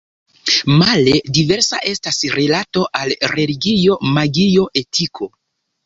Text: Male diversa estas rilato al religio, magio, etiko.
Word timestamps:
Male 0.79 1.13
diversa 1.39 1.81
estas 1.93 2.23
rilato 2.39 2.87
al 3.03 3.17
religio, 3.37 4.03
magio, 4.19 4.69
etiko. 4.87 5.35